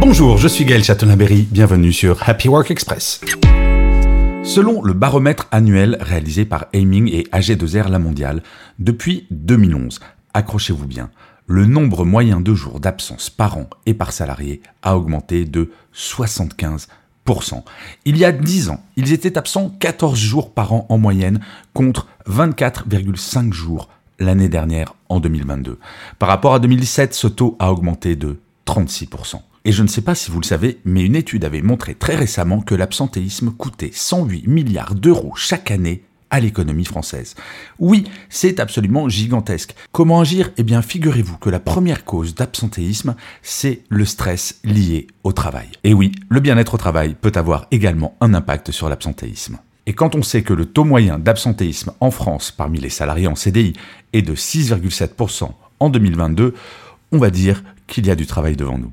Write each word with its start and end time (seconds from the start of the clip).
Bonjour, 0.00 0.38
je 0.38 0.48
suis 0.48 0.64
Gaël 0.64 0.82
Chatonaberry, 0.82 1.46
bienvenue 1.50 1.92
sur 1.92 2.26
Happy 2.26 2.48
Work 2.48 2.70
Express. 2.70 3.20
Selon 4.42 4.82
le 4.82 4.94
baromètre 4.94 5.46
annuel 5.50 5.98
réalisé 6.00 6.46
par 6.46 6.68
Aiming 6.72 7.10
et 7.12 7.24
AG2R 7.32 7.90
La 7.90 7.98
Mondiale, 7.98 8.42
depuis 8.78 9.26
2011, 9.30 10.00
accrochez-vous 10.32 10.86
bien, 10.86 11.10
le 11.46 11.66
nombre 11.66 12.06
moyen 12.06 12.40
de 12.40 12.54
jours 12.54 12.80
d'absence 12.80 13.28
par 13.28 13.58
an 13.58 13.68
et 13.84 13.92
par 13.92 14.12
salarié 14.12 14.62
a 14.82 14.96
augmenté 14.96 15.44
de 15.44 15.70
75%. 15.94 16.86
Il 18.06 18.16
y 18.16 18.24
a 18.24 18.32
10 18.32 18.70
ans, 18.70 18.82
ils 18.96 19.12
étaient 19.12 19.36
absents 19.36 19.68
14 19.68 20.18
jours 20.18 20.54
par 20.54 20.72
an 20.72 20.86
en 20.88 20.96
moyenne 20.96 21.40
contre 21.74 22.08
24,5 22.26 23.52
jours 23.52 23.90
l'année 24.18 24.48
dernière 24.48 24.94
en 25.10 25.20
2022. 25.20 25.78
Par 26.18 26.30
rapport 26.30 26.54
à 26.54 26.58
2017, 26.58 27.12
ce 27.12 27.28
taux 27.28 27.54
a 27.58 27.70
augmenté 27.70 28.16
de 28.16 28.38
36%. 28.66 29.42
Et 29.64 29.72
je 29.72 29.82
ne 29.82 29.88
sais 29.88 30.00
pas 30.00 30.14
si 30.14 30.30
vous 30.30 30.40
le 30.40 30.46
savez, 30.46 30.78
mais 30.84 31.04
une 31.04 31.16
étude 31.16 31.44
avait 31.44 31.60
montré 31.60 31.94
très 31.94 32.14
récemment 32.16 32.60
que 32.60 32.74
l'absentéisme 32.74 33.50
coûtait 33.50 33.90
108 33.92 34.46
milliards 34.46 34.94
d'euros 34.94 35.34
chaque 35.36 35.70
année 35.70 36.02
à 36.30 36.40
l'économie 36.40 36.84
française. 36.84 37.34
Oui, 37.78 38.04
c'est 38.28 38.60
absolument 38.60 39.08
gigantesque. 39.08 39.74
Comment 39.92 40.20
agir? 40.20 40.50
Eh 40.56 40.62
bien, 40.62 40.80
figurez-vous 40.80 41.36
que 41.38 41.50
la 41.50 41.60
première 41.60 42.04
cause 42.04 42.34
d'absentéisme, 42.34 43.16
c'est 43.42 43.82
le 43.88 44.04
stress 44.04 44.60
lié 44.64 45.08
au 45.24 45.32
travail. 45.32 45.68
Et 45.84 45.92
oui, 45.92 46.12
le 46.28 46.40
bien-être 46.40 46.74
au 46.74 46.78
travail 46.78 47.16
peut 47.20 47.32
avoir 47.34 47.66
également 47.70 48.16
un 48.20 48.32
impact 48.32 48.70
sur 48.70 48.88
l'absentéisme. 48.88 49.58
Et 49.86 49.92
quand 49.92 50.14
on 50.14 50.22
sait 50.22 50.42
que 50.42 50.54
le 50.54 50.66
taux 50.66 50.84
moyen 50.84 51.18
d'absentéisme 51.18 51.92
en 52.00 52.10
France 52.10 52.52
parmi 52.52 52.78
les 52.78 52.90
salariés 52.90 53.26
en 53.26 53.34
CDI 53.34 53.72
est 54.12 54.22
de 54.22 54.34
6,7% 54.34 55.50
en 55.80 55.90
2022, 55.90 56.54
on 57.12 57.18
va 57.18 57.30
dire 57.30 57.64
qu'il 57.86 58.06
y 58.06 58.10
a 58.10 58.14
du 58.14 58.26
travail 58.26 58.56
devant 58.56 58.78
nous. 58.78 58.92